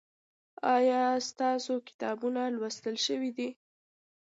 ایا 0.75 1.01
ستاسو 1.29 1.73
کتابونه 1.87 2.41
لوستل 2.57 2.95
شوي 3.05 3.31
دي؟ 3.37 3.49